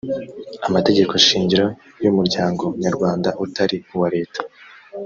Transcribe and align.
amategeko 0.67 1.13
shingiro 1.25 1.67
y 2.03 2.05
umuryango 2.11 2.63
nyarwanda 2.83 3.29
utari 3.45 3.77
uwa 3.93 4.07
leta 4.15 4.41